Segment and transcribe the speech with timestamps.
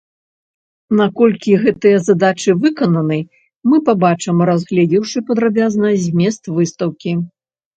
[0.99, 3.19] Наколькі гэтыя задачы выкананы,
[3.71, 7.13] мы пабачым, разгледзеўшы падрабязна змест выстаўкі.